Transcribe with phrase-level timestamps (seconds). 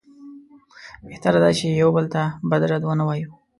[1.07, 3.31] بهتره ده چې یو بل ته بد رد ونه وایو.